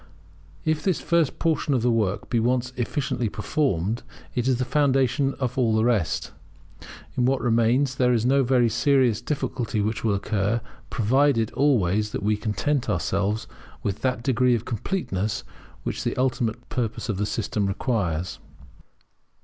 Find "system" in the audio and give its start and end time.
17.27-17.67